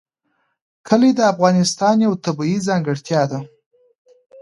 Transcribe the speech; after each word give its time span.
کلي 0.87 1.11
د 1.17 1.21
افغانستان 1.33 1.95
یوه 2.05 2.17
طبیعي 2.25 2.57
ځانګړتیا 2.67 3.21
ده. 3.31 3.39